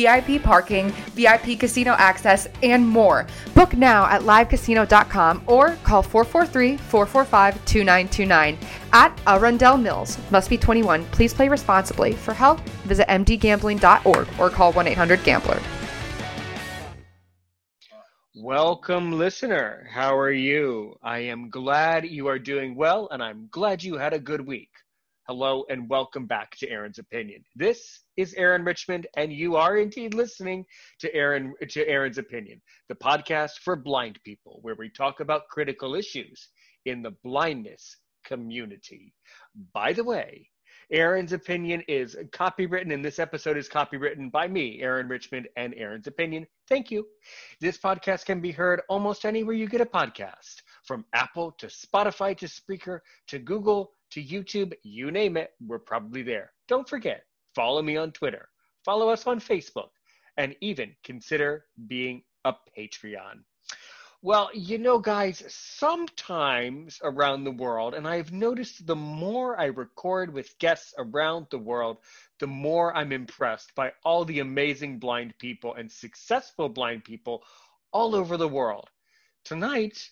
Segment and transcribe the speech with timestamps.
[0.00, 3.26] VIP parking, VIP casino access, and more.
[3.54, 8.58] Book now at livecasino.com or call 443 445 2929
[8.92, 10.18] at Arundel Mills.
[10.30, 11.04] Must be 21.
[11.06, 12.12] Please play responsibly.
[12.12, 15.60] For help, visit mdgambling.org or call 1 800 Gambler.
[18.42, 19.86] Welcome, listener.
[19.92, 20.96] How are you?
[21.02, 24.70] I am glad you are doing well, and I'm glad you had a good week.
[25.30, 27.44] Hello, and welcome back to Aaron's Opinion.
[27.54, 30.66] This is Aaron Richmond, and you are indeed listening
[30.98, 35.94] to Aaron to Aaron's Opinion, the podcast for blind people, where we talk about critical
[35.94, 36.48] issues
[36.84, 39.14] in the blindness community.
[39.72, 40.48] By the way,
[40.90, 46.08] Aaron's opinion is copywritten, and this episode is copywritten by me, Aaron Richmond, and Aaron's
[46.08, 46.44] opinion.
[46.68, 47.06] Thank you.
[47.60, 52.36] This podcast can be heard almost anywhere you get a podcast, from Apple to Spotify
[52.38, 56.52] to Spreaker to Google to YouTube, you name it, we're probably there.
[56.68, 58.48] Don't forget, follow me on Twitter,
[58.84, 59.90] follow us on Facebook,
[60.36, 63.42] and even consider being a Patreon.
[64.22, 70.30] Well, you know, guys, sometimes around the world, and I've noticed the more I record
[70.30, 71.98] with guests around the world,
[72.38, 77.42] the more I'm impressed by all the amazing blind people and successful blind people
[77.92, 78.90] all over the world.
[79.42, 80.10] Tonight,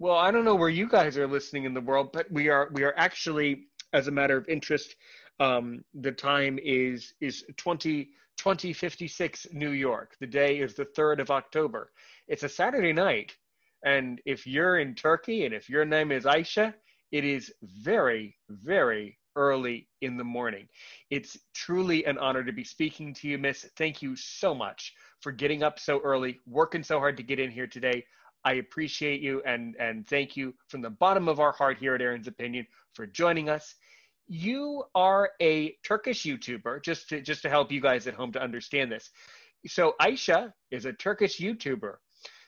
[0.00, 2.70] well, I don't know where you guys are listening in the world, but we are
[2.72, 4.96] we are actually, as a matter of interest,
[5.38, 10.16] um, the time is is 20, 2056 New York.
[10.18, 11.92] The day is the third of October.
[12.28, 13.36] It's a Saturday night,
[13.84, 16.72] and if you're in Turkey and if your name is Aisha,
[17.12, 20.66] it is very very early in the morning.
[21.10, 23.66] It's truly an honor to be speaking to you, Miss.
[23.76, 27.50] Thank you so much for getting up so early, working so hard to get in
[27.50, 28.04] here today.
[28.44, 32.02] I appreciate you and and thank you from the bottom of our heart here at
[32.02, 33.74] Aaron's Opinion for joining us.
[34.28, 38.42] You are a Turkish YouTuber, just to just to help you guys at home to
[38.42, 39.10] understand this.
[39.66, 41.96] So Aisha is a Turkish YouTuber.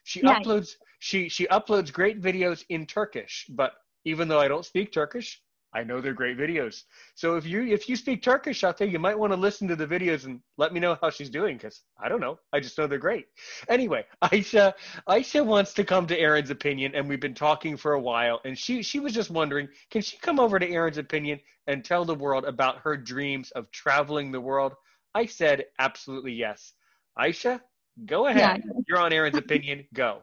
[0.04, 0.44] She nice.
[0.44, 3.72] uploads she she uploads great videos in Turkish, but
[4.04, 5.42] even though I don't speak Turkish,
[5.74, 6.82] I know they're great videos.
[7.14, 9.76] So if you if you speak Turkish out there, you might want to listen to
[9.76, 12.38] the videos and let me know how she's doing because I don't know.
[12.52, 13.26] I just know they're great.
[13.68, 14.74] Anyway, Aisha
[15.08, 18.56] Aisha wants to come to Aaron's opinion, and we've been talking for a while, and
[18.58, 22.14] she she was just wondering, can she come over to Aaron's opinion and tell the
[22.14, 24.74] world about her dreams of traveling the world?
[25.14, 26.72] I said absolutely yes.
[27.18, 27.60] Aisha,
[28.06, 28.62] go ahead.
[28.64, 28.72] Yeah.
[28.88, 29.86] You're on Aaron's opinion.
[29.94, 30.22] Go.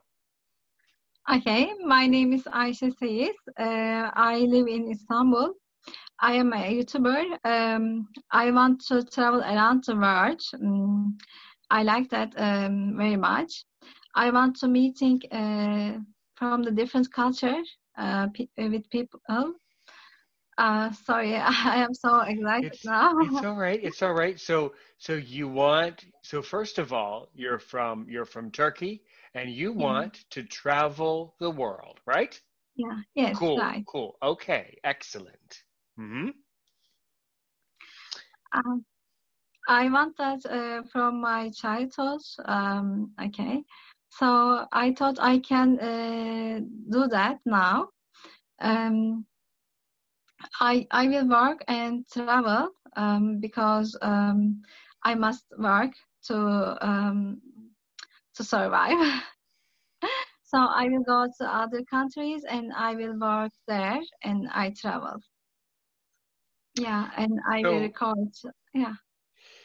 [1.28, 3.35] Okay, my name is Ayşe Seyiz.
[3.59, 5.53] Uh, I live in Istanbul.
[6.19, 7.38] I am a YouTuber.
[7.44, 10.41] Um, I want to travel around the world.
[10.53, 11.18] Um,
[11.69, 13.63] I like that um, very much.
[14.16, 16.00] I want to meeting uh,
[16.35, 17.62] from the different culture
[17.97, 19.19] uh, with people.
[20.57, 23.13] Uh, sorry, I am so excited it's, now.
[23.19, 23.80] it's all right.
[23.84, 24.40] It's all right.
[24.40, 26.06] So, so you want?
[26.24, 29.03] So first of all, you're from you're from Turkey
[29.34, 29.85] and you yeah.
[29.85, 32.40] want to travel the world, right?
[32.75, 33.01] Yeah.
[33.16, 33.38] Yes.
[33.38, 33.57] Cool.
[33.57, 33.85] Right.
[33.85, 34.17] Cool.
[34.22, 34.78] Okay.
[34.84, 35.63] Excellent.
[35.97, 36.29] Hmm.
[38.53, 38.85] Um,
[39.68, 42.22] I want that uh, from my childhood.
[42.45, 43.63] Um, okay.
[44.09, 47.89] So I thought I can uh, do that now.
[48.59, 49.25] Um,
[50.59, 54.62] I I will work and travel um, because um,
[55.03, 55.91] I must work
[56.28, 57.41] to um,
[58.39, 58.97] to survive.
[60.44, 65.17] so I will go to other countries and I will work there and I travel.
[66.75, 68.29] Yeah, and I so, will record.
[68.73, 68.94] Yeah.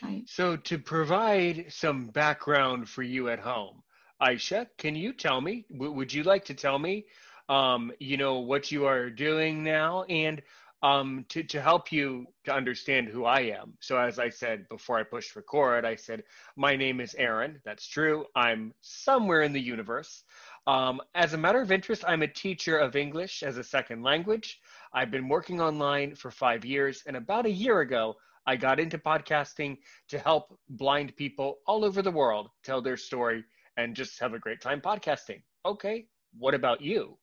[0.02, 3.82] I, so to provide some background for you at home,
[4.20, 5.64] Aisha, can you tell me?
[5.72, 7.04] W- would you like to tell me,
[7.48, 10.42] um, you know, what you are doing now and
[10.84, 13.72] um, to, to help you to understand who I am.
[13.80, 16.22] So, as I said before I pushed record, I said,
[16.56, 17.58] My name is Aaron.
[17.64, 18.26] That's true.
[18.36, 20.24] I'm somewhere in the universe.
[20.66, 24.60] Um, as a matter of interest, I'm a teacher of English as a second language.
[24.92, 28.16] I've been working online for five years, and about a year ago,
[28.46, 29.78] I got into podcasting
[30.08, 33.42] to help blind people all over the world tell their story
[33.78, 35.40] and just have a great time podcasting.
[35.64, 37.16] Okay, what about you?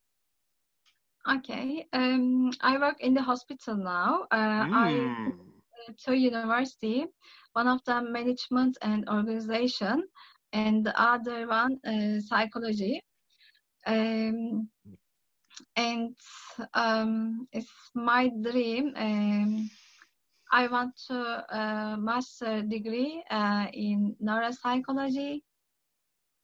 [1.29, 1.87] Okay.
[1.93, 4.25] Um, I work in the hospital now.
[4.31, 4.73] Uh, mm.
[4.73, 5.93] I hmm.
[6.05, 7.05] to university.
[7.53, 10.03] One of them management and organization,
[10.53, 13.01] and the other one uh, psychology.
[13.85, 14.69] Um,
[15.75, 16.15] and
[16.73, 18.93] um, it's my dream.
[18.95, 19.69] Um,
[20.51, 25.41] I want to uh, master degree uh, in neuropsychology.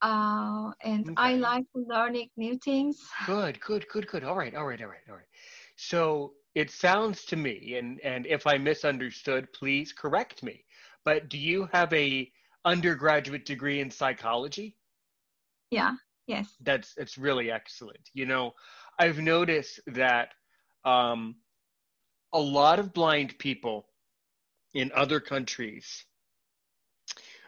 [0.01, 3.01] Uh, and I like learning new things.
[3.25, 4.23] Good, good, good, good.
[4.23, 5.25] All right, all right, all right, all right.
[5.75, 10.63] So it sounds to me, and and if I misunderstood, please correct me.
[11.03, 12.31] But do you have a
[12.65, 14.75] undergraduate degree in psychology?
[15.71, 15.93] Yeah,
[16.27, 16.55] yes.
[16.61, 18.09] That's it's really excellent.
[18.13, 18.53] You know,
[18.99, 20.29] I've noticed that
[20.85, 21.35] um,
[22.33, 23.87] a lot of blind people
[24.73, 26.05] in other countries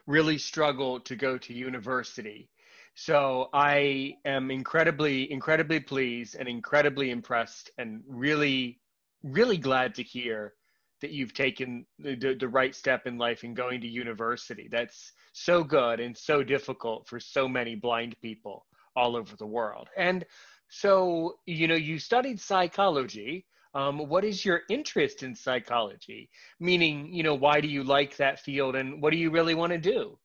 [0.09, 2.49] really struggle to go to university.
[2.95, 8.79] So I am incredibly, incredibly pleased and incredibly impressed and really,
[9.23, 10.55] really glad to hear
[11.01, 14.67] that you've taken the, the, right step in life in going to university.
[14.69, 18.65] That's so good and so difficult for so many blind people
[18.95, 19.89] all over the world.
[19.95, 20.25] And
[20.69, 23.45] so, you know, you studied psychology.
[23.73, 26.29] Um, what is your interest in psychology?
[26.59, 29.71] Meaning, you know, why do you like that field and what do you really want
[29.73, 30.17] to do?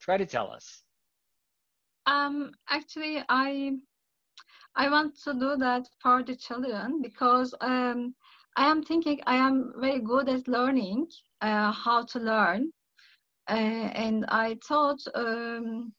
[0.00, 0.82] Try to tell us.
[2.06, 3.72] Um, actually, I
[4.74, 8.14] I want to do that for the children because um,
[8.56, 11.08] I am thinking I am very good at learning
[11.40, 12.72] uh, how to learn,
[13.48, 15.92] uh, and I thought um,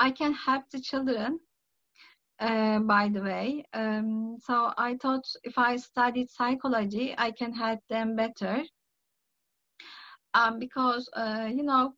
[0.00, 1.40] I can help the children.
[2.38, 7.80] Uh, by the way, um, so I thought if I studied psychology, I can help
[7.88, 8.62] them better.
[10.34, 11.94] Um, because uh, you know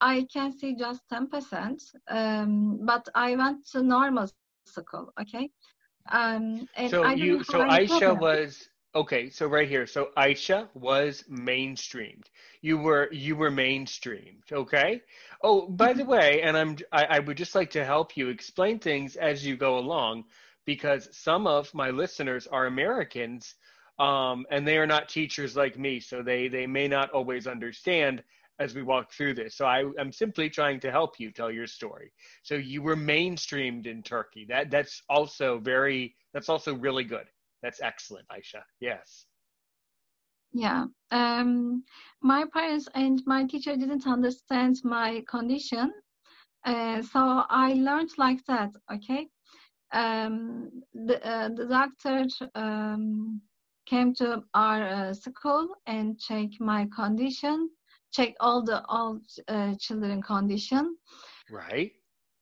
[0.00, 1.78] I can see just 10%,
[2.08, 4.72] um, but I went to normal school,
[5.20, 5.50] okay?
[6.10, 6.38] Um,
[6.76, 9.30] and So I you, so Aisha was okay.
[9.30, 12.26] So right here, so Aisha was mainstreamed.
[12.62, 14.52] You were you were mainstreamed.
[14.52, 15.02] Okay.
[15.42, 18.78] Oh, by the way, and I'm I, I would just like to help you explain
[18.78, 20.24] things as you go along,
[20.66, 23.54] because some of my listeners are Americans,
[23.98, 28.22] um, and they are not teachers like me, so they they may not always understand
[28.58, 29.56] as we walk through this.
[29.56, 32.12] So I, I'm simply trying to help you tell your story.
[32.42, 34.44] So you were mainstreamed in Turkey.
[34.48, 37.24] That that's also very that's also really good.
[37.62, 38.62] That's excellent, Aisha.
[38.80, 39.26] Yes.
[40.52, 40.86] Yeah.
[41.10, 41.84] Um,
[42.22, 45.92] my parents and my teacher didn't understand my condition,
[46.64, 49.28] uh, so I learned like that, okay?
[49.92, 53.40] Um, the, uh, the doctor um,
[53.86, 57.70] came to our uh, school and checked my condition,
[58.12, 60.96] check all the all uh, children condition.
[61.50, 61.92] Right.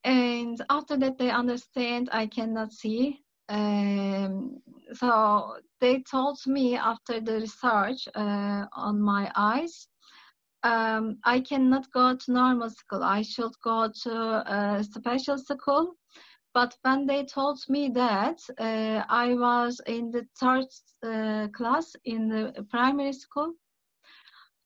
[0.05, 4.59] and after that they understand i cannot see um,
[4.93, 9.89] so they told me after the research uh, on my eyes
[10.65, 13.03] um, i cannot go to normal school.
[13.03, 14.13] I should go to
[14.53, 15.95] a special school.
[16.55, 20.67] But when they told me that uh, i was in the third
[21.05, 23.53] uh, class in the primary school.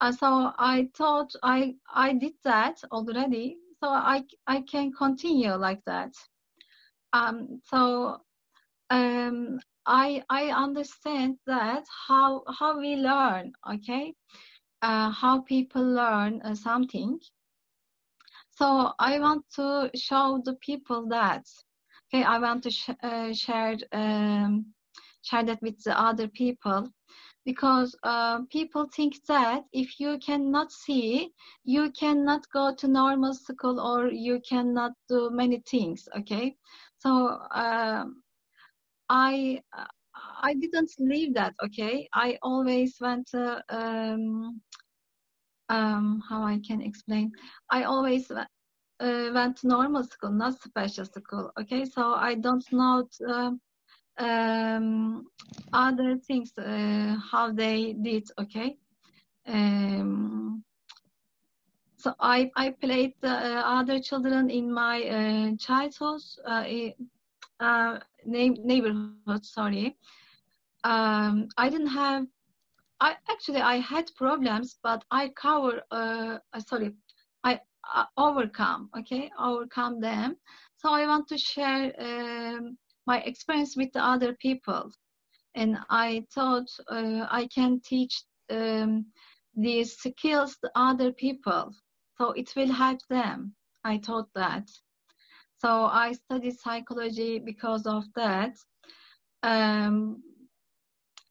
[0.01, 5.85] Uh, so I thought I I did that already, so I I can continue like
[5.85, 6.13] that.
[7.13, 8.23] Um, so
[8.93, 14.15] um, I I understand that how how we learn, okay,
[14.83, 17.19] uh, how people learn uh, something.
[18.51, 21.45] So I want to show the people that,
[22.09, 24.67] okay, I want to sh- uh, share um,
[25.23, 26.89] share that with the other people.
[27.45, 31.33] Because uh, people think that if you cannot see
[31.65, 36.55] you cannot go to normal school or you cannot do many things okay?
[36.99, 38.22] So um,
[39.09, 39.61] i
[40.43, 42.09] i didn't leave that okay?
[42.15, 44.61] I always went to um,
[45.69, 47.33] um, how i can explain?
[47.71, 48.45] I always uh,
[49.01, 51.85] went to normal school not special school okay?
[51.85, 53.51] So i don't know uh,
[54.19, 55.25] um,
[55.73, 58.77] other things uh, how they did okay?
[59.47, 60.65] Um,
[61.97, 66.21] so I, I played uh, other children in my uh, childhood
[67.63, 69.97] uh, uh, neighborhood sorry.
[70.85, 72.27] Um, I didn't have
[73.01, 76.95] I actually I had problems but I cover uh, uh, sorry
[77.45, 77.61] I
[77.95, 79.31] uh, overcome okay?
[79.39, 80.37] Overcome them.
[80.77, 82.77] So I want to share um,
[83.07, 84.91] my experience with the other people.
[85.55, 89.07] And i thought uh, i can teach um,
[89.55, 91.73] these skills to other people.
[92.19, 93.55] So it will help them.
[93.85, 94.69] I thought that
[95.63, 98.55] so i studied psychology because of that
[99.45, 100.23] um,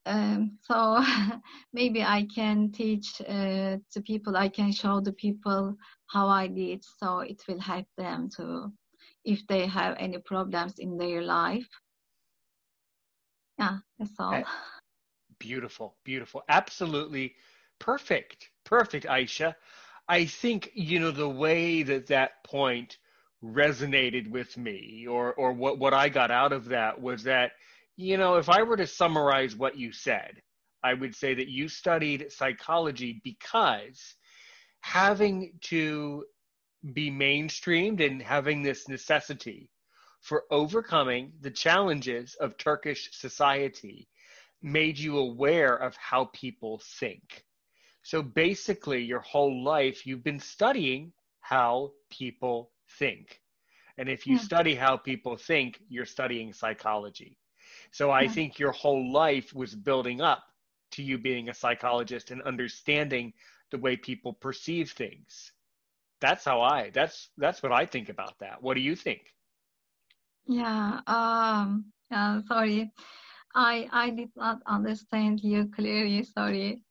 [0.06, 1.04] um, so
[1.74, 5.76] maybe i can teach uh, to people i can show the people
[6.08, 8.72] how i did so it will help them to
[9.26, 11.70] if they have any problems in their life
[13.60, 14.44] yeah that's all Eh,
[15.40, 16.44] Beautiful, beautiful.
[16.50, 17.36] Absolutely
[17.82, 18.52] Perfect.
[18.64, 19.56] Perfect, Aisha.
[20.08, 23.00] I think, you know, the way that that point
[23.44, 27.52] resonated with me or, or what, what I got out of that was that,
[27.98, 30.42] you know, if I were to summarize what you said,
[30.84, 34.16] I would say that you studied psychology because
[34.82, 36.26] having to
[36.94, 39.70] be mainstreamed and having this necessity
[40.22, 44.08] for overcoming the challenges of Turkish society
[44.62, 47.44] made you aware of how people think.
[48.04, 53.42] So basically, your whole life, you've been studying how people think.
[53.98, 54.42] And if you yeah.
[54.42, 57.38] study how people think, you're studying psychology.
[57.92, 58.32] So I yeah.
[58.32, 60.44] think your whole life was building up
[60.92, 63.34] to you being a psychologist and understanding
[63.72, 65.52] the way people perceive things.
[66.20, 68.62] That's how I that's that's what I think about that.
[68.62, 69.22] What do you think?
[70.46, 72.92] Yeah, um yeah, sorry.
[73.56, 76.82] I I did not understand you clearly, sorry.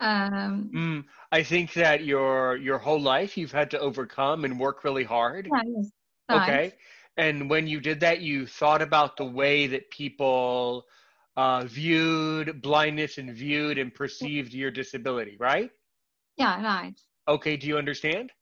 [0.00, 4.84] Um mm, I think that your your whole life you've had to overcome and work
[4.84, 5.52] really hard.
[5.52, 5.92] Yeah, yes.
[6.32, 6.74] Okay.
[7.16, 10.86] And when you did that, you thought about the way that people
[11.36, 15.70] uh, viewed blindness and viewed and perceived your disability, right?
[16.36, 16.98] Yeah, right.
[17.28, 18.32] Okay, do you understand?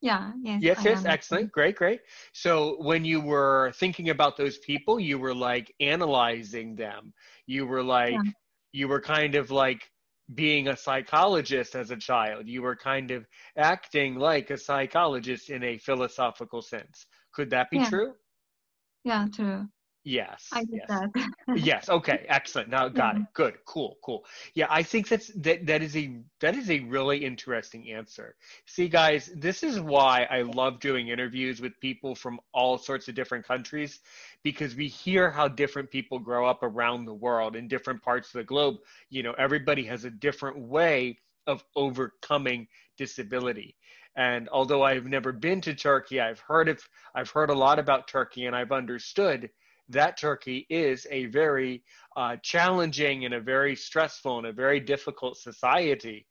[0.00, 0.60] Yeah, yes.
[0.60, 1.52] Yes, yes, excellent.
[1.52, 2.00] Great, great.
[2.32, 7.12] So when you were thinking about those people, you were like analyzing them.
[7.46, 8.32] You were like, yeah.
[8.72, 9.90] you were kind of like
[10.34, 12.48] being a psychologist as a child.
[12.48, 17.06] You were kind of acting like a psychologist in a philosophical sense.
[17.32, 17.88] Could that be yeah.
[17.88, 18.14] true?
[19.04, 19.68] Yeah, true.
[20.06, 20.46] Yes.
[20.52, 20.86] I yes.
[20.88, 21.30] that.
[21.56, 21.88] yes.
[21.88, 22.24] Okay.
[22.28, 22.68] Excellent.
[22.68, 23.22] Now got yeah.
[23.22, 23.26] it.
[23.34, 23.54] Good.
[23.64, 23.98] Cool.
[24.04, 24.24] Cool.
[24.54, 28.36] Yeah, I think that's that that is a that is a really interesting answer.
[28.66, 33.16] See, guys, this is why I love doing interviews with people from all sorts of
[33.16, 33.98] different countries
[34.44, 38.38] because we hear how different people grow up around the world in different parts of
[38.38, 38.76] the globe.
[39.10, 43.74] You know, everybody has a different way of overcoming disability.
[44.14, 46.80] And although I've never been to Turkey, I've heard of
[47.16, 49.50] I've heard a lot about Turkey and I've understood
[49.88, 51.82] that Turkey is a very
[52.16, 56.26] uh, challenging and a very stressful and a very difficult society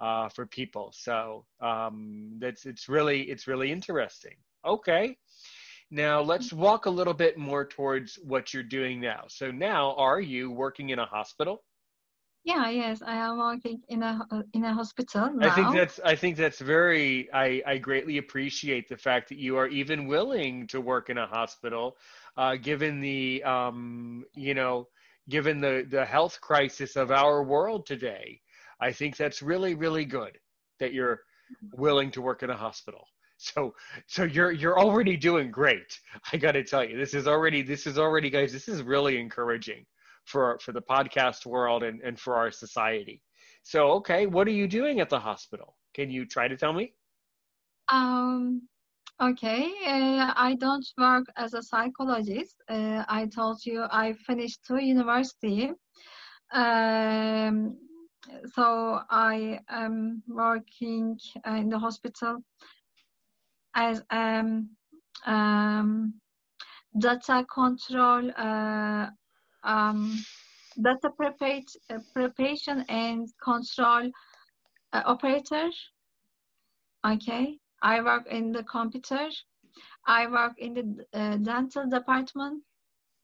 [0.00, 0.92] uh, for people.
[0.94, 4.36] So um, that's it's really it's really interesting.
[4.64, 5.16] Okay,
[5.90, 9.24] now let's walk a little bit more towards what you're doing now.
[9.28, 11.62] So now, are you working in a hospital?
[12.44, 15.48] Yeah, yes, I am working in a in a hospital now.
[15.48, 19.56] I think that's I think that's very I I greatly appreciate the fact that you
[19.58, 21.98] are even willing to work in a hospital
[22.36, 24.88] uh, given the um, you know
[25.28, 28.40] given the the health crisis of our world today.
[28.80, 30.38] I think that's really really good
[30.78, 31.20] that you're
[31.74, 33.04] willing to work in a hospital.
[33.42, 33.74] So
[34.06, 35.98] so you're you're already doing great.
[36.30, 38.52] I got to tell you, this is already this is already guys.
[38.52, 39.86] This is really encouraging
[40.26, 43.22] for for the podcast world and and for our society.
[43.62, 45.76] So okay, what are you doing at the hospital?
[45.94, 46.92] Can you try to tell me?
[47.88, 48.68] Um,
[49.22, 52.56] Okay, uh, I don't work as a psychologist.
[52.70, 55.72] Uh, I told you I finished two university.
[56.54, 57.76] Um,
[58.54, 62.38] so I am working in the hospital
[63.74, 64.70] as um,
[65.26, 66.14] um,
[66.98, 69.08] data control, uh,
[69.64, 70.18] um,
[70.80, 71.10] data
[72.14, 74.10] preparation and control
[74.94, 75.68] uh, operator.
[77.06, 77.58] Okay.
[77.82, 79.28] I work in the computer.
[80.06, 82.62] I work in the uh, dental department.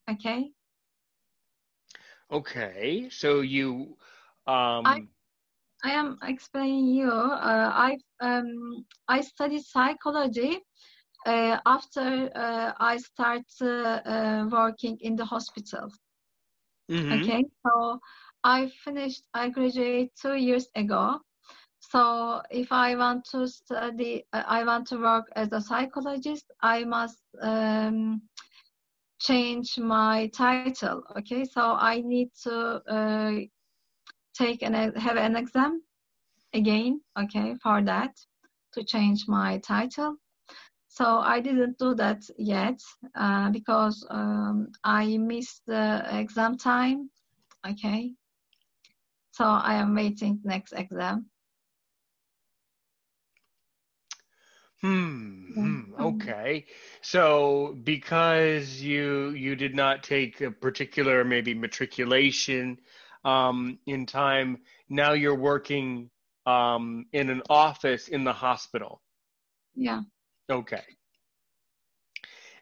[0.09, 0.51] Okay.
[2.31, 3.09] Okay.
[3.09, 3.97] So you.
[4.47, 4.85] Um...
[4.85, 5.07] I,
[5.83, 7.11] I am explaining you.
[7.11, 10.59] Uh, I um I studied psychology.
[11.25, 15.91] Uh, after uh, I start uh, working in the hospital.
[16.89, 17.11] Mm-hmm.
[17.11, 17.99] Okay, so
[18.43, 19.23] I finished.
[19.33, 21.19] I graduated two years ago.
[21.89, 26.83] So if I want to study, uh, I want to work as a psychologist, I
[26.83, 28.23] must um,
[29.21, 31.03] change my title.
[31.17, 33.31] Okay, so I need to uh,
[34.37, 35.81] take and have an exam
[36.53, 36.99] again.
[37.17, 38.11] Okay, for that
[38.73, 40.17] to change my title.
[40.89, 42.81] So I didn't do that yet
[43.15, 47.09] uh, because um, I missed the exam time.
[47.65, 48.13] Okay,
[49.31, 51.29] so I am waiting next exam.
[54.81, 55.93] Hmm, hmm.
[55.99, 56.65] Okay.
[57.01, 62.79] So because you you did not take a particular maybe matriculation
[63.23, 66.09] um, in time, now you're working
[66.45, 69.01] um, in an office in the hospital.
[69.75, 70.01] Yeah.
[70.49, 70.83] Okay.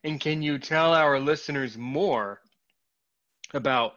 [0.03, 2.41] And can you tell our listeners more
[3.53, 3.95] about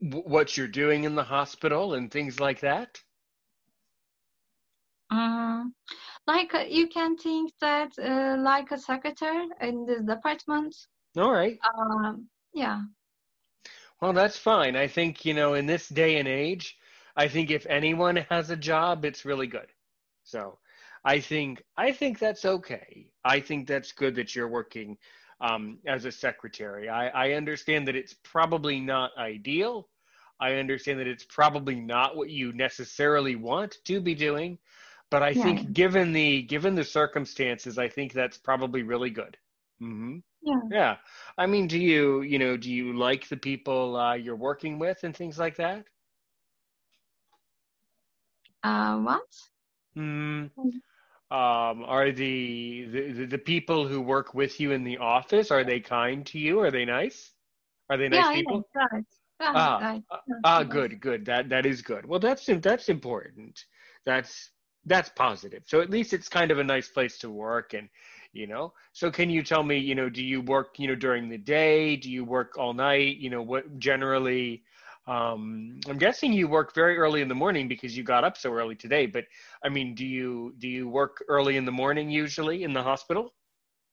[0.00, 3.02] w- what you're doing in the hospital and things like that?
[5.12, 5.72] Mm,
[6.26, 10.74] like uh, you can think that uh, like a secretary in this department.
[11.16, 11.58] All right.
[11.78, 12.82] Um, yeah.
[14.00, 14.76] Well, that's fine.
[14.76, 16.76] I think, you know, in this day and age,
[17.16, 19.68] I think if anyone has a job, it's really good.
[20.24, 20.58] So
[21.04, 23.10] I think I think that's okay.
[23.24, 24.96] I think that's good that you're working
[25.40, 26.88] um, as a secretary.
[26.88, 29.88] I, I understand that it's probably not ideal.
[30.40, 34.58] I understand that it's probably not what you necessarily want to be doing,
[35.14, 35.44] but I Yeah.
[35.44, 39.36] think given the given the circumstances, I think that's probably really good.
[39.78, 40.60] hmm Yeah.
[40.72, 40.96] Yeah.
[41.38, 45.04] I mean, do you, you know, do you like the people uh, you're working with
[45.04, 45.84] and things like that?
[48.64, 49.30] Uh, what?
[49.94, 50.46] Hmm.
[50.58, 50.82] Mm.
[51.30, 55.62] Um, are the, the the the people who work with you in the office, are
[55.62, 56.58] they kind to you?
[56.58, 57.30] Are they nice?
[57.88, 58.68] Are they nice yeah, people?
[58.74, 59.04] yeah, right.
[59.40, 60.02] Right, Ah, right.
[60.10, 61.24] ah, ah, good, good.
[61.26, 62.04] That that is good.
[62.04, 63.64] Well, that's that's important.
[64.04, 64.50] That's
[64.86, 65.62] that's positive.
[65.66, 67.88] So at least it's kind of a nice place to work, and
[68.32, 68.72] you know.
[68.92, 71.96] So can you tell me, you know, do you work, you know, during the day?
[71.96, 73.16] Do you work all night?
[73.16, 74.62] You know, what generally?
[75.06, 78.52] Um, I'm guessing you work very early in the morning because you got up so
[78.52, 79.06] early today.
[79.06, 79.24] But
[79.62, 83.34] I mean, do you do you work early in the morning usually in the hospital?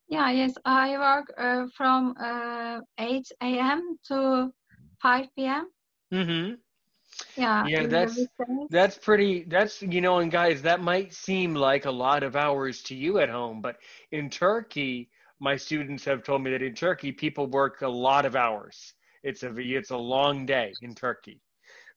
[0.07, 3.97] Yeah, yes, I work uh, from uh, 8 a.m.
[4.07, 4.51] to
[5.01, 5.69] 5 p.m.
[6.13, 6.55] Mm-hmm.
[7.35, 8.19] Yeah, Yeah, that's.
[8.69, 12.81] That's pretty, that's, you know, and guys, that might seem like a lot of hours
[12.83, 13.75] to you at home, but
[14.13, 15.09] in Turkey,
[15.41, 18.93] my students have told me that in Turkey, people work a lot of hours.
[19.23, 21.41] It's a, it's a long day in Turkey.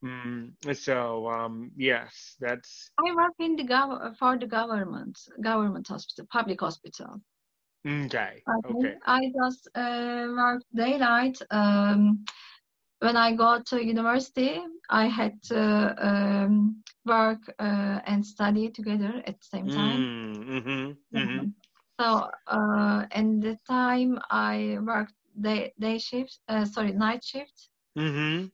[0.04, 6.26] Mm, so, um, yes, that's I work in the gov for the government, government hospital,
[6.30, 7.20] public hospital.
[7.86, 8.42] okay.
[8.66, 8.74] Okay.
[8.74, 8.94] Okay.
[9.06, 11.38] I just uh, work daylight.
[11.50, 12.24] Um,
[13.04, 15.60] when I go to university, I had to
[16.10, 20.08] um, work uh, and study together at the same time.
[20.08, 21.44] Mm, mm-hmm, mm-hmm.
[21.44, 21.54] Mhm.
[22.00, 27.70] So, uh, and the time I worked day day shift, uh, sorry, night shift.
[27.96, 28.46] Mm-hmm.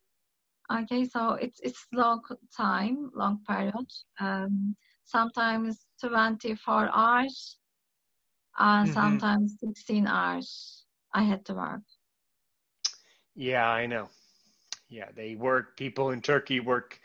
[0.71, 2.23] Okay, so it's it's long
[2.57, 3.87] time, long period.
[4.21, 7.59] Um, sometimes 24 hours,
[8.59, 8.91] and Mhm.
[8.91, 10.87] sometimes 16 hours.
[11.13, 11.83] I had to work.
[13.35, 14.09] Yeah, I know.
[14.91, 16.99] Yeah, they work, people in Turkey work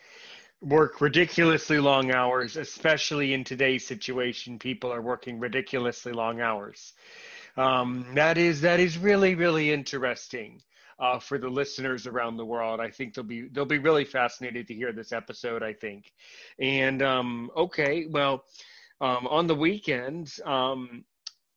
[0.62, 4.58] work ridiculously long hours, especially in today's situation.
[4.58, 6.94] People are working ridiculously long hours.
[7.58, 10.64] Um, that is that is really really interesting
[11.00, 12.80] uh, for the listeners around the world.
[12.80, 15.62] I think they'll be they'll be really fascinated to hear this episode.
[15.62, 16.12] I think,
[16.60, 18.46] and um, okay, well,
[19.00, 21.06] um, on the weekends, um,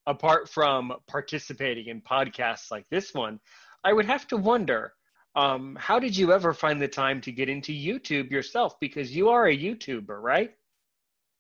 [0.07, 3.41] apart from participating in podcasts like this one,
[3.83, 4.93] I would have to wonder.
[5.39, 8.75] Um, how did you ever find the time to get into YouTube yourself?
[8.81, 10.51] Because you are a YouTuber, right?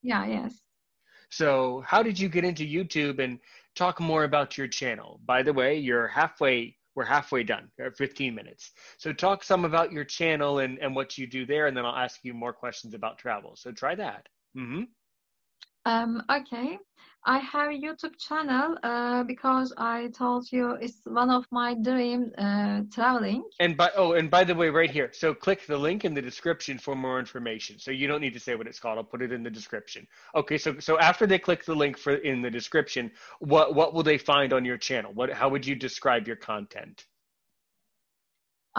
[0.03, 0.61] Yeah, yes.
[1.31, 3.41] So, how did you get into YouTube and
[3.75, 5.21] talk more about your channel?
[5.27, 8.71] By the way, you're halfway, we're halfway done, 15 minutes.
[8.99, 11.97] So, talk some about your channel and, and what you do there, and then I'll
[11.97, 13.57] ask you more questions about travel.
[13.57, 14.29] So, try that.
[14.55, 14.83] hmm
[15.87, 16.79] Um, okay.
[17.25, 22.31] I have a YouTube channel uh, because I told you it's one of my dream
[22.39, 23.45] uh, traveling.
[23.61, 25.11] And by oh, and by the way, right here.
[25.13, 27.79] So, click the link in the description for more information.
[27.79, 28.99] So, you don't need to say what it's called.
[28.99, 30.07] I'll put it in the description.
[30.35, 30.59] Okay.
[30.59, 34.19] So, so after they click the link for in the description, what what will they
[34.19, 35.13] find on your channel?
[35.13, 37.05] What how would you describe your content?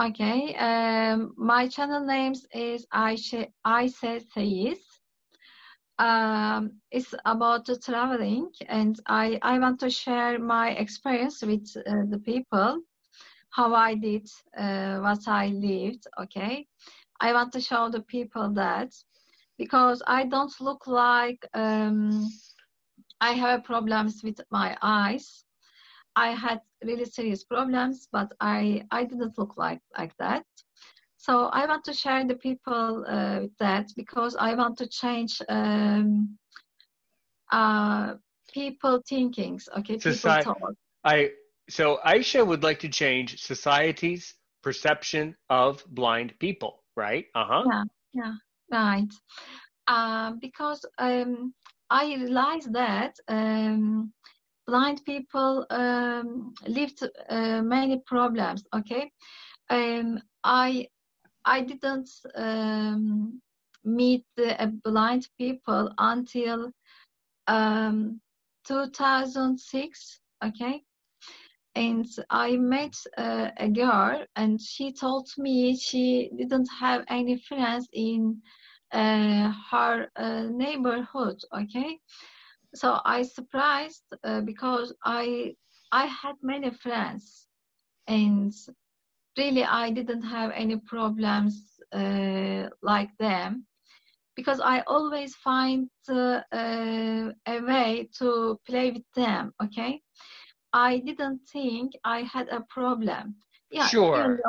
[0.00, 0.54] Okay.
[0.56, 4.89] Um, my channel names is Ayşe Ayse Seyiz.
[6.00, 12.18] Um, it's about traveling, and I I want to share my experience with uh, the
[12.18, 12.80] people,
[13.50, 16.06] how I did, uh, what I lived.
[16.22, 16.66] Okay,
[17.20, 18.92] I want to show the people that
[19.58, 22.28] because I don't look like um,
[23.20, 25.44] I have problems with my eyes.
[26.16, 30.44] I had really serious problems, but I I didn't look like like that.
[31.20, 35.42] So I want to share the people uh, with that because I want to change
[35.50, 36.38] um,
[37.52, 38.14] uh,
[38.54, 39.68] people thinkings.
[39.76, 40.50] Okay, people Society-
[41.04, 41.30] I
[41.68, 47.26] so Aisha would like to change society's perception of blind people, right?
[47.34, 47.64] Uh huh.
[47.66, 48.34] Yeah, yeah,
[48.72, 49.12] right.
[49.88, 51.52] Um, because um,
[51.90, 54.10] I realized that um,
[54.66, 58.64] blind people um, lived uh, many problems.
[58.74, 59.10] Okay.
[59.68, 60.86] Um, I
[61.50, 63.40] I didn't um,
[63.84, 66.72] meet the uh, blind people until
[67.48, 68.20] um,
[68.66, 70.20] 2006.
[70.44, 70.82] Okay.
[71.74, 77.88] And I met uh, a girl, and she told me she didn't have any friends
[77.92, 78.42] in
[78.92, 81.40] uh, her uh, neighborhood.
[81.56, 81.98] Okay,
[82.74, 85.54] so I surprised uh, because I
[85.92, 87.48] I had many friends,
[88.08, 88.52] and
[89.38, 93.66] really I didn't have any problems uh, like them
[94.36, 99.52] because I always find uh, uh, a way to play with them.
[99.62, 100.00] Okay,
[100.72, 103.36] I didn't think I had a problem.
[103.70, 104.40] Yeah, sure.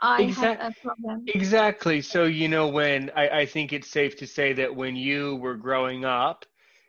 [0.00, 0.64] I exactly.
[0.64, 1.24] had a problem.
[1.26, 2.00] Exactly.
[2.00, 5.56] So you know, when I, I think it's safe to say that when you were
[5.56, 6.44] growing up,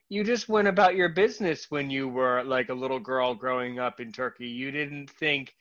[0.10, 4.00] you just went about your business when you were like a little girl growing up
[4.00, 4.48] in Turkey.
[4.48, 5.56] You didn't think,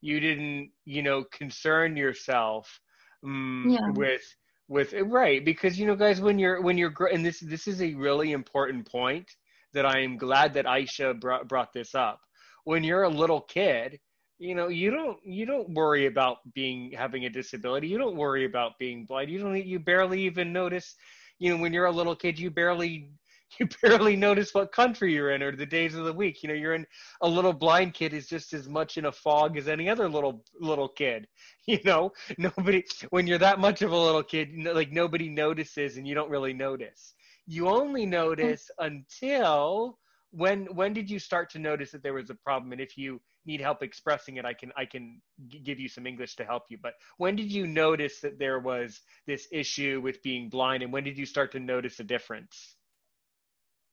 [0.00, 2.80] you didn't, you know, concern yourself
[3.24, 3.90] um, yeah.
[3.94, 4.22] with
[4.68, 7.92] with right because you know guys when you're when you're and this this is a
[7.94, 9.28] really important point
[9.72, 12.20] that I am glad that Aisha brought brought this up.
[12.64, 13.98] When you're a little kid,
[14.38, 17.88] you know you don't you don't worry about being having a disability.
[17.88, 19.30] You don't worry about being blind.
[19.30, 20.94] You don't you barely even notice.
[21.38, 23.10] You know when you're a little kid, you barely
[23.58, 26.42] you barely notice what country you're in or the days of the week.
[26.42, 26.86] You know, you're in
[27.20, 30.44] a little blind kid is just as much in a fog as any other little
[30.60, 31.26] little kid.
[31.66, 36.08] You know, nobody when you're that much of a little kid, like nobody notices and
[36.08, 37.14] you don't really notice.
[37.46, 38.86] You only notice mm.
[38.86, 39.98] until
[40.32, 43.20] when when did you start to notice that there was a problem and if you
[43.46, 46.64] need help expressing it i can i can g- give you some english to help
[46.68, 50.92] you but when did you notice that there was this issue with being blind and
[50.92, 52.76] when did you start to notice a difference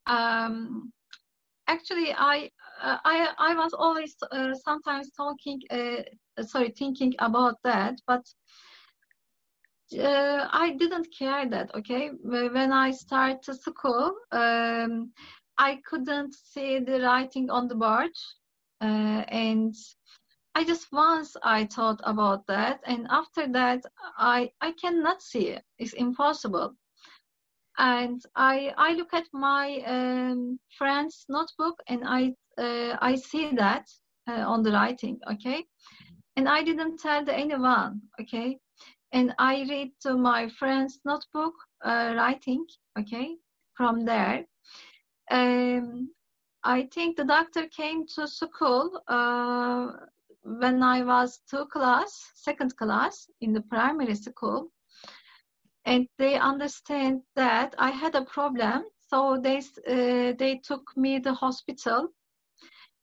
[0.08, 0.92] um,
[1.68, 2.50] actually I,
[2.82, 8.26] uh, I i was always uh, sometimes talking uh, sorry thinking about that but
[10.00, 12.10] uh, i didn't care that okay?
[12.24, 15.12] When i started school um,
[15.58, 18.12] i couldn't see the writing on the board
[18.82, 19.76] uh, and
[20.56, 23.82] i just once i thought about that and after that
[24.18, 25.64] i i cannot see it.
[25.80, 26.76] It's impossible
[27.78, 33.86] and I I look at my um, friend's notebook and I uh, I see that
[34.28, 35.66] uh, on the writing, okay,
[36.36, 38.58] and I didn't tell anyone, okay,
[39.12, 41.54] and I read to my friend's notebook
[41.86, 42.66] uh, writing,
[43.00, 43.36] okay,
[43.76, 44.46] from there.
[45.30, 46.10] Um,
[46.64, 49.92] I think the doctor came to school uh,
[50.42, 54.72] when I was two class, second class in the primary school
[55.88, 58.84] and they understand that I had a problem.
[59.10, 62.10] So they uh, they took me to the hospital,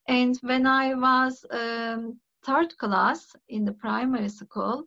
[0.07, 4.85] and when I was um, third class in the primary school,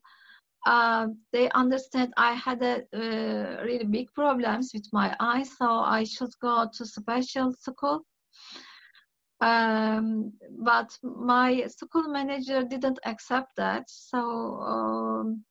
[0.67, 6.03] uh, they understand I had a uh, really big problems with my eyes, so I
[6.03, 8.01] should go to special school.
[9.41, 10.33] Um,
[10.63, 14.19] but my school manager didn't accept that, so
[14.61, 15.43] um,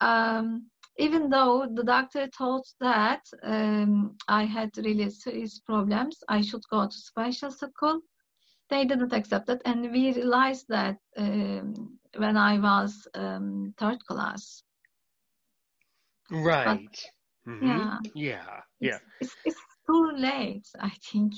[0.00, 6.62] um, even though the doctor told that um, I had really serious problems, I should
[6.70, 8.00] go to special school.
[8.70, 14.62] They didn't accept it, and we realized that um, when I was um, third class.
[16.30, 16.88] Right.
[17.44, 17.66] But, mm-hmm.
[17.66, 17.98] Yeah.
[18.14, 18.60] Yeah.
[18.80, 18.98] Yeah.
[19.20, 21.34] It's, it's, it's too late, I think.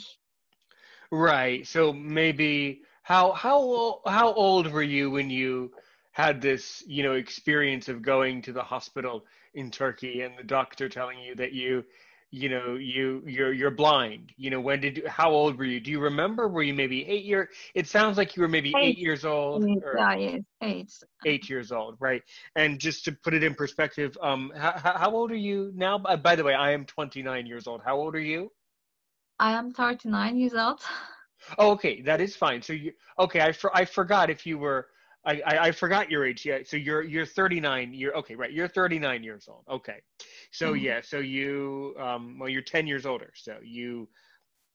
[1.11, 1.67] Right.
[1.67, 5.73] So maybe how how how old were you when you
[6.13, 9.25] had this you know experience of going to the hospital
[9.57, 11.85] in Turkey and the doctor telling you that you
[12.31, 14.33] you know you you're you're blind.
[14.37, 15.81] You know when did you, how old were you?
[15.81, 16.49] Do you remember?
[16.49, 18.99] Were you maybe eight year it sounds like you were maybe eight, eight.
[18.99, 20.93] years old or yeah, yes, eight.
[21.25, 22.23] eight years old right?
[22.55, 25.99] And just to put it in perspective um how, how old are you now?
[25.99, 27.81] By the way i am 29 years old.
[27.85, 28.53] How old are you?
[29.39, 30.83] I am 39 years old.
[31.59, 32.61] Oh okay that is fine.
[32.63, 34.89] So you okay i for, i forgot if you were
[35.27, 36.47] I, I, I forgot your age.
[36.47, 37.93] Yeah, so you're you're 39.
[37.93, 38.53] You're okay, right?
[38.53, 39.65] You're 39 years old.
[39.69, 40.01] Okay,
[40.53, 40.85] so mm-hmm.
[40.85, 43.33] yeah, so you um well you're 10 years older.
[43.35, 44.09] So you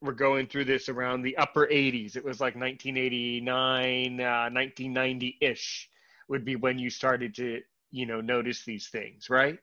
[0.01, 2.15] were going through this around the upper 80s.
[2.15, 5.89] It was like 1989, uh, 1990 ish
[6.27, 7.61] would be when you started to
[7.91, 9.57] you know notice these things, right?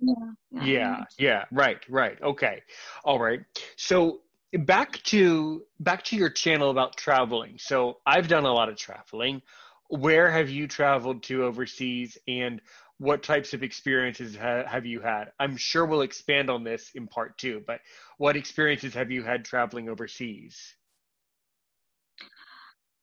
[0.00, 0.14] Yeah.
[0.50, 0.62] Yeah.
[0.62, 1.04] Yeah.
[1.18, 1.78] yeah right.
[1.88, 2.20] Right.
[2.22, 2.62] Okay.
[3.04, 3.40] All right.
[3.76, 4.20] So
[4.52, 7.56] back to back to your channel about traveling.
[7.58, 9.42] So I've done a lot of traveling
[9.88, 12.60] where have you traveled to overseas and
[12.98, 15.26] what types of experiences ha- have you had?
[15.38, 17.80] I'm sure we'll expand on this in part two, but
[18.18, 20.74] what experiences have you had traveling overseas?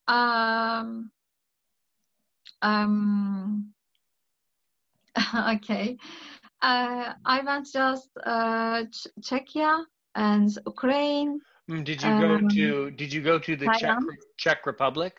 [0.07, 1.11] Um,
[2.61, 3.73] um,
[5.35, 5.97] okay.
[6.61, 11.39] Uh, I went just uh, Ch- Czechia and Ukraine.
[11.69, 13.97] Mm, did you go um, to Did you go to the Czech,
[14.37, 15.15] Czech Republic?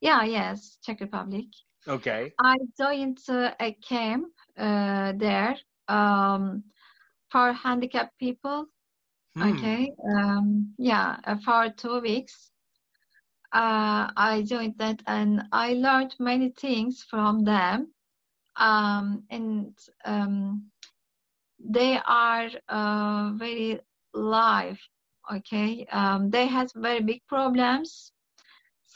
[0.00, 1.46] Yeah, yes, Czech Republic.
[1.86, 2.32] Okay.
[2.38, 5.56] I joined uh, a camp uh, there.
[5.88, 6.64] Um,
[7.30, 8.66] for handicapped people.
[9.34, 9.42] Hmm.
[9.42, 9.92] Okay.
[10.14, 12.50] Um, yeah, uh, for two weeks.
[13.52, 17.92] Uh, I joined that and I learned many things from them.
[18.56, 20.70] Um, and um,
[21.58, 23.80] they are uh, very
[24.12, 24.78] live.
[25.32, 25.86] Okay.
[25.86, 28.12] Um, they had very big problems.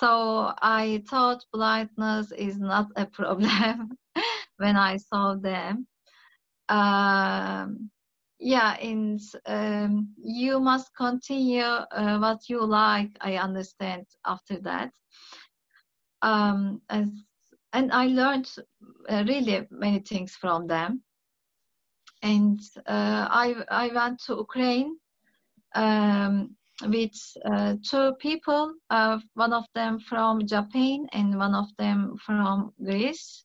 [0.03, 3.97] So I thought blindness is not a problem
[4.57, 5.87] when I saw them.
[6.69, 7.89] Um,
[8.41, 13.17] yeah, and um, you must continue uh, what you like.
[13.21, 14.91] I understand after that.
[16.23, 17.19] Um, and,
[17.73, 18.51] and I learned
[19.09, 21.05] uh, really many things from them.
[22.23, 24.97] And uh, I I went to Ukraine
[25.77, 26.57] um,
[26.87, 27.13] with
[27.45, 33.45] uh, two people, uh, one of them from Japan and one of them from Greece.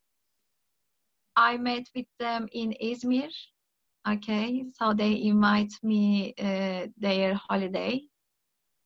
[1.35, 3.29] I met with them in Izmir.
[4.07, 8.01] Okay, so they invite me uh, their holiday.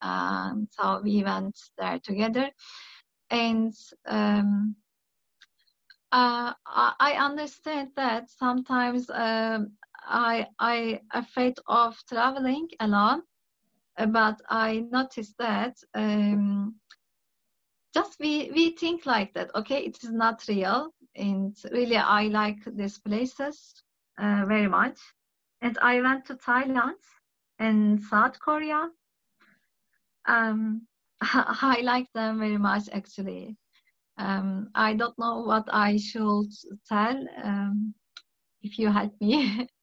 [0.01, 2.49] Um, so we went there together,
[3.29, 3.73] and
[4.07, 4.75] um,
[6.11, 9.73] uh, I understand that sometimes um,
[10.03, 13.21] I I afraid of traveling alone,
[14.07, 16.75] but I noticed that um,
[17.93, 19.53] just we we think like that.
[19.55, 23.73] Okay, it is not real, and really I like these places
[24.17, 24.99] uh, very much.
[25.61, 27.01] And I went to Thailand
[27.59, 28.89] and South Korea.
[30.27, 30.87] Um,
[31.21, 33.57] I like them very much actually.
[34.17, 36.51] Um, I don't know what I should
[36.87, 37.25] tell.
[37.43, 37.93] Um,
[38.61, 39.67] if you help me,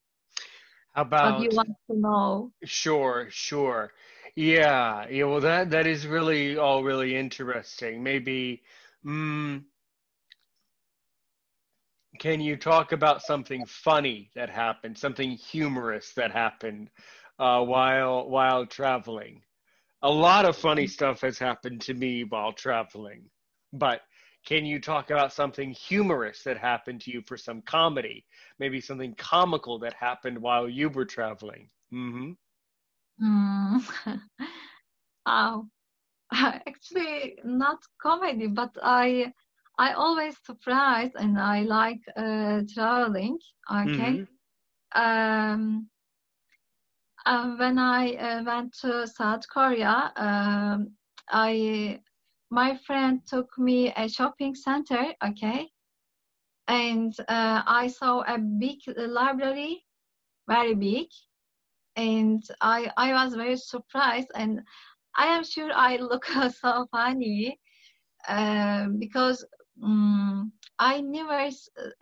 [1.03, 2.53] about you want to know.
[2.65, 3.93] Sure, sure.
[4.37, 8.03] Yeah, yeah, well that that is really all really interesting.
[8.03, 8.63] Maybe,
[9.05, 9.65] mm,
[12.19, 16.91] can you talk about something funny that happened, something humorous that happened
[17.39, 19.43] uh, while while traveling?
[20.03, 23.31] A lot of funny stuff has happened to me while traveling,
[23.73, 24.01] but
[24.49, 28.27] can you talk about something humorous that happened to you for some comedy?
[28.61, 31.71] Maybe something comical that happened while you were traveling?
[31.91, 32.33] hmm
[33.23, 33.81] Mm.
[35.27, 35.69] Oh,
[36.33, 39.33] actually not comedy, but I
[39.79, 43.39] I always surprise and I like uh, traveling.
[43.73, 44.21] Okay.
[44.21, 44.39] hmm
[44.95, 45.91] Um,
[47.27, 50.93] uh, when I uh, went to South Korea, um,
[51.31, 52.01] I
[52.51, 55.15] my friend took me a shopping center.
[55.25, 55.71] Okay,
[56.69, 59.85] and uh, I saw a big library,
[60.49, 61.09] very big,
[61.97, 64.63] and I I was very surprised, and
[65.17, 66.27] I am sure I look
[66.63, 67.61] so funny
[68.29, 69.45] uh, because
[69.83, 71.49] um, I never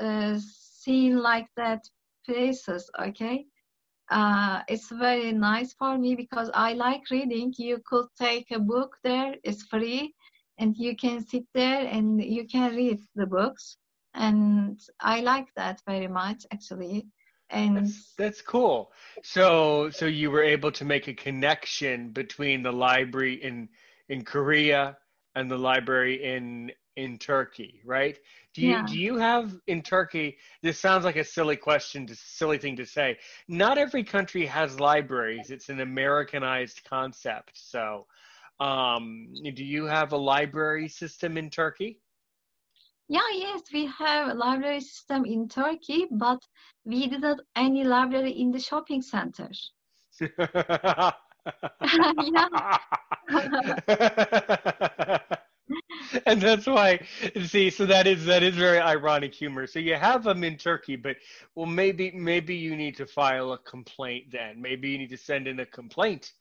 [0.00, 1.84] uh, seen like that
[2.26, 2.90] places.
[3.00, 3.46] Okay,
[4.10, 7.54] uh, it's very nice for me because I like reading.
[7.58, 10.14] You could take a book there; it's free,
[10.58, 13.76] and you can sit there and you can read the books.
[14.14, 17.06] And I like that very much, actually.
[17.50, 18.92] And That's that's cool.
[19.22, 23.68] So so you were able to make a connection between the library in
[24.08, 24.96] in Korea
[25.34, 28.18] and the library in in Turkey, right?
[28.54, 32.14] Do you yeah, do you have in Turkey, this sounds like a silly question, to
[32.16, 33.18] silly thing to say.
[33.48, 35.50] Not every country has libraries.
[35.50, 37.52] It's an Americanized concept.
[37.54, 38.06] So,
[38.60, 42.00] um, do you have a library system in Turkey?
[43.08, 46.42] yeah, yes, we have a library system in Turkey, but
[46.84, 49.50] we didn't any library in the shopping center.
[56.24, 57.00] And that's why
[57.44, 60.96] see so that is that is very ironic humor so you have them in turkey
[60.96, 61.16] but
[61.54, 65.48] well maybe maybe you need to file a complaint then maybe you need to send
[65.48, 66.32] in a complaint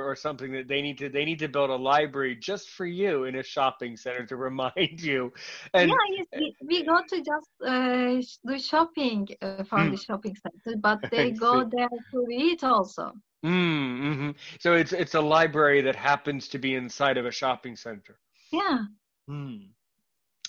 [0.00, 3.24] or something that they need to they need to build a library just for you
[3.24, 5.32] in a shopping center to remind you
[5.78, 10.34] Yeah, yes, we, we go to just uh, do shopping uh, for mm, the shopping
[10.36, 13.12] center, but they go there to eat also.
[13.44, 17.76] mm, hmm so it's it's a library that happens to be inside of a shopping
[17.76, 18.18] center
[18.52, 18.86] Yeah,
[19.28, 19.56] Hmm.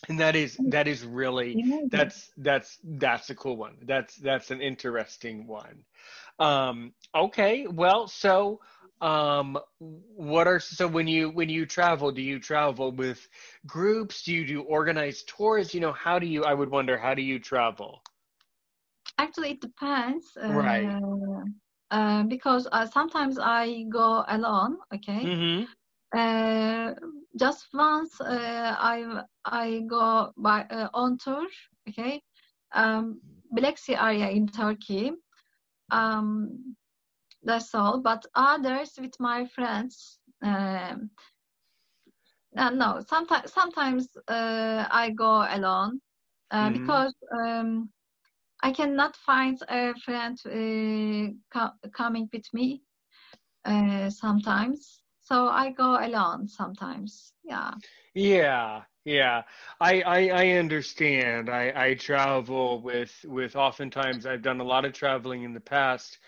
[0.10, 1.92] And that is that is really amazing.
[1.92, 3.78] that's that's that's a cool one.
[3.84, 5.86] That's that's an interesting one.
[6.40, 8.60] Um, okay, well, so
[9.04, 13.28] um, what are so when you when you travel, do you travel with
[13.68, 14.24] groups?
[14.24, 15.74] Do you do organized tours?
[15.74, 16.44] You know, how do you?
[16.46, 18.02] I would wonder, how do you travel?
[19.18, 20.98] Actually, it depends Right.
[21.02, 21.44] uh,
[21.92, 24.78] uh, because uh, sometimes I go alone.
[24.94, 25.64] Okay, Mm-hmm.
[26.16, 26.94] uh,
[27.38, 31.48] just once uh, I I go by uh, on tour.
[31.90, 32.22] Okay,
[32.74, 35.12] um, Black Sea area in Turkey.
[35.92, 36.76] Um,
[37.44, 38.02] that's all.
[38.02, 40.20] But others with my friends.
[40.44, 41.10] Um,
[42.58, 46.00] uh, no, sometimes sometimes uh, I go alone
[46.52, 46.74] uh, mm-hmm.
[46.74, 47.90] because um,
[48.62, 52.84] I cannot find a friend uh, co- coming with me
[53.66, 55.02] uh, sometimes.
[55.22, 57.34] So I go alone sometimes.
[57.44, 57.72] Yeah.
[58.14, 59.44] Yeah, yeah.
[59.80, 61.50] I I, I understand.
[61.50, 66.20] I, I travel with with oftentimes I've done a lot of traveling in the past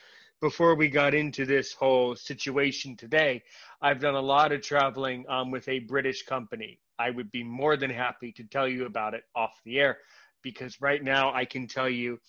[0.45, 3.41] before we got into this whole situation today,
[3.81, 6.79] I've done a lot of traveling um, with a British company.
[6.99, 9.97] I would be more than happy to tell you about it off the air
[10.43, 12.19] because right now I can tell you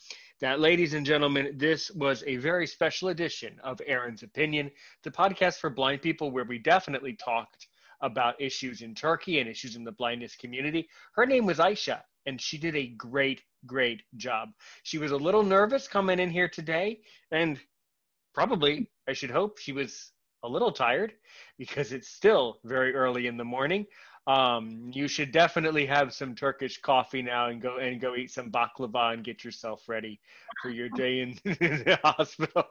[0.41, 4.71] that, ladies and gentlemen, this was a very special edition of Aaron's Opinion,
[5.03, 7.67] the podcast for blind people, where we definitely talked
[8.01, 10.89] about issues in Turkey and issues in the blindness community.
[11.17, 14.49] Her name was Aisha, and she did a great, great job.
[14.85, 17.01] She was a little nervous coming in here today,
[17.31, 17.61] and
[18.37, 20.13] probably, I should hope, she was
[20.45, 21.15] a little tired
[21.59, 23.87] because it's still very early in the morning.
[24.27, 28.51] Um, you should definitely have some Turkish coffee now and go and go eat some
[28.51, 30.21] baklava and get yourself ready
[30.61, 32.65] for your day in, in the hospital.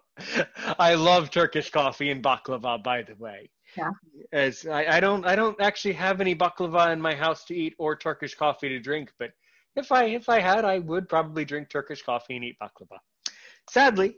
[0.78, 3.50] I love Turkish coffee and baklava, by the way.
[3.76, 3.92] Yeah.
[4.34, 7.74] As I, I don't I don't actually have any baklava in my house to eat
[7.80, 9.32] or Turkish coffee to drink, but
[9.76, 13.00] if I if I had, I would probably drink Turkish coffee and eat baklava.
[13.70, 14.18] Sadly,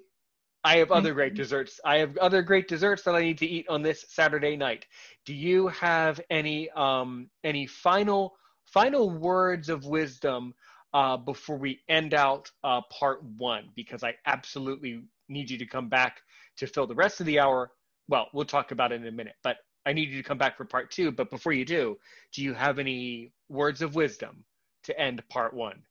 [0.63, 1.79] I have other great desserts.
[1.85, 4.85] I have other great desserts that I need to eat on this Saturday night.
[5.25, 10.53] Do you have any um, any final final words of wisdom
[10.93, 13.69] uh, before we end out uh, part one?
[13.75, 16.21] Because I absolutely need you to come back
[16.57, 17.71] to fill the rest of the hour.
[18.09, 20.57] Well, we'll talk about it in a minute, but I need you to come back
[20.57, 21.11] for part two.
[21.11, 21.97] But before you do,
[22.33, 24.43] do you have any words of wisdom
[24.83, 25.81] to end part one?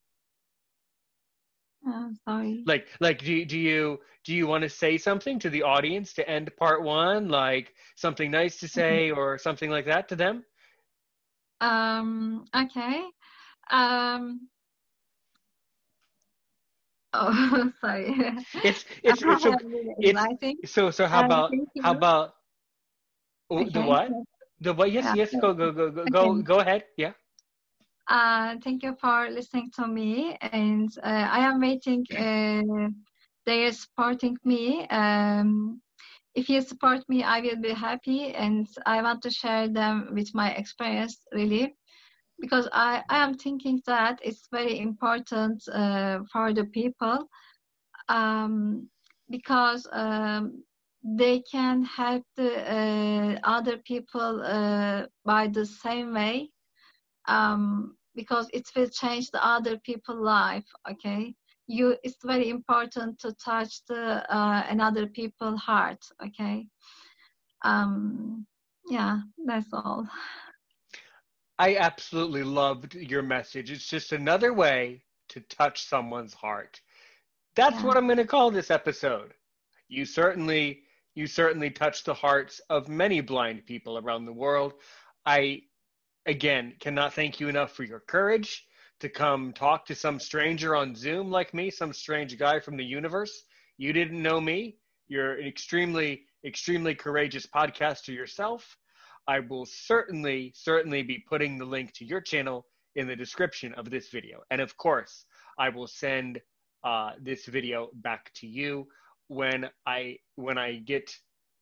[1.86, 2.62] Oh, sorry.
[2.66, 6.28] Like, like, do do you do you want to say something to the audience to
[6.28, 7.28] end part one?
[7.28, 10.44] Like something nice to say or something like that to them?
[11.60, 12.44] Um.
[12.54, 13.02] Okay.
[13.70, 14.48] Um.
[17.12, 18.14] Oh, sorry.
[18.64, 19.54] It's it's it's, so,
[19.98, 22.34] it's so so how about how about
[23.50, 23.70] oh, okay.
[23.70, 24.10] the what
[24.60, 25.14] the what yes yeah.
[25.14, 26.10] yes go go go go okay.
[26.10, 27.12] go go ahead yeah
[28.08, 32.04] uh, thank you for listening to me, and uh, I am waiting.
[32.16, 32.88] Uh,
[33.46, 34.86] they are supporting me.
[34.88, 35.80] Um,
[36.34, 40.34] if you support me, I will be happy, and I want to share them with
[40.34, 41.74] my experience really,
[42.40, 47.28] because I, I am thinking that it's very important uh, for the people,
[48.08, 48.88] um,
[49.30, 50.62] because um,
[51.02, 56.50] they can help the uh, other people uh, by the same way
[57.28, 61.34] um, because it will change the other people life okay?
[61.68, 66.66] You it's very important to touch the uh, another people heart okay?
[67.62, 68.46] Um
[68.88, 70.06] yeah that's all.
[71.58, 73.70] I absolutely loved your message.
[73.70, 76.80] It's just another way to touch someone's heart.
[77.56, 77.86] That's yeah.
[77.86, 79.32] what i'm going to call this episode.
[79.88, 80.82] You certainly
[81.14, 84.74] you certainly touched the hearts of many blind people around the world.
[85.24, 85.62] I
[86.26, 88.66] again, cannot thank you enough for your courage
[89.00, 92.84] to come talk to some stranger on Zoom like me, some strange guy from the
[92.84, 93.44] universe.
[93.78, 94.78] You didn't know me.
[95.08, 98.76] You're an extremely, extremely courageous podcaster yourself.
[99.28, 103.90] I will certainly, certainly be putting the link to your channel in the description of
[103.90, 104.40] this video.
[104.50, 105.24] And of course,
[105.58, 106.40] I will send
[106.84, 108.86] uh, this video back to you
[109.28, 111.12] when I when I get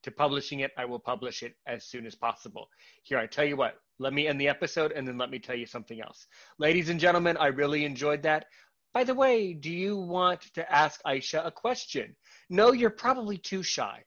[0.02, 0.72] to publishing it.
[0.78, 2.68] I will publish it as soon as possible.
[3.02, 5.56] Here, I tell you what, let me end the episode and then let me tell
[5.56, 6.26] you something else.
[6.58, 8.46] Ladies and gentlemen, I really enjoyed that.
[8.92, 12.14] By the way, do you want to ask Aisha a question?
[12.50, 14.02] No, you're probably too shy.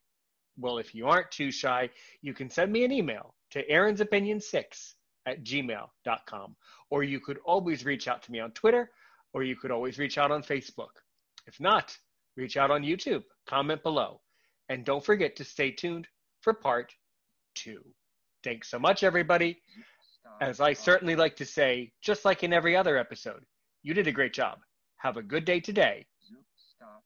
[0.57, 1.89] Well, if you aren't too shy,
[2.21, 4.93] you can send me an email to aaron'sopinion6
[5.25, 6.55] at gmail.com.
[6.89, 8.89] Or you could always reach out to me on Twitter,
[9.33, 11.01] or you could always reach out on Facebook.
[11.45, 11.95] If not,
[12.35, 14.21] reach out on YouTube, comment below.
[14.69, 16.07] And don't forget to stay tuned
[16.41, 16.93] for part
[17.55, 17.83] two.
[18.47, 19.61] Thanks so much, everybody.
[20.39, 23.43] As I certainly like to say, just like in every other episode,
[23.83, 24.59] you did a great job.
[24.99, 26.05] Have a good day today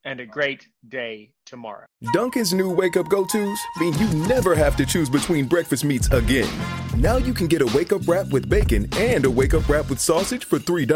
[0.05, 1.87] and a great day tomorrow.
[2.13, 6.07] Dunkin's new wake up go tos mean you never have to choose between breakfast meats
[6.11, 6.47] again.
[6.97, 9.89] Now you can get a wake up wrap with bacon and a wake up wrap
[9.89, 10.87] with sausage for $3.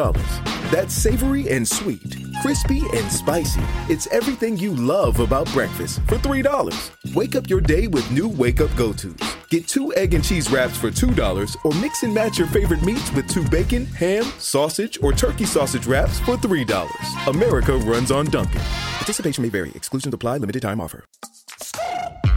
[0.70, 3.62] That's savory and sweet, crispy and spicy.
[3.88, 7.16] It's everything you love about breakfast for $3.
[7.16, 9.16] Wake up your day with new wake up go tos.
[9.50, 13.12] Get two egg and cheese wraps for $2 or mix and match your favorite meats
[13.14, 17.28] with two bacon, ham, sausage, or turkey sausage wraps for $3.
[17.28, 18.62] America runs on Dunkin.
[18.98, 19.72] Participation may vary.
[19.76, 20.40] Exclusions apply.
[20.40, 21.06] Limited time offer.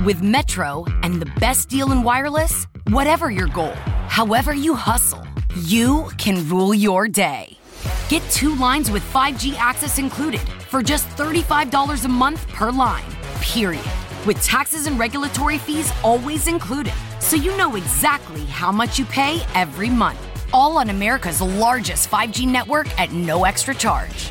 [0.04, 3.74] With Metro and the best deal in wireless, whatever your goal,
[4.06, 5.26] however you hustle,
[5.62, 7.58] you can rule your day.
[8.08, 13.02] Get two lines with 5G access included for just $35 a month per line,
[13.40, 13.84] period.
[14.24, 19.40] With taxes and regulatory fees always included, so you know exactly how much you pay
[19.56, 20.20] every month.
[20.52, 24.30] All on America's largest 5G network at no extra charge.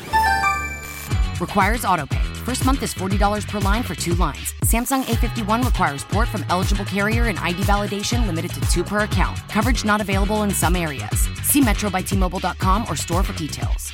[1.41, 2.23] Requires autopay.
[2.45, 4.53] First month is $40 per line for two lines.
[4.65, 9.39] Samsung A51 requires port from eligible carrier and ID validation limited to two per account.
[9.49, 11.27] Coverage not available in some areas.
[11.41, 13.91] See metrobytmobile.com or store for details.